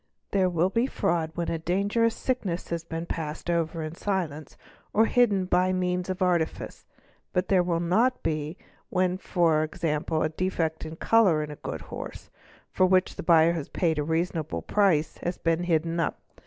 [0.17, 4.57] | There will be fraud when a dangerous sickness has been passed over in silence
[4.93, 6.87] or hidden by means of artifice,
[7.33, 8.57] but there will not be
[8.89, 12.31] when for example a defect of colour in a good horse,
[12.71, 16.19] for which the buyer has paid a reasonable price, has been hidden up.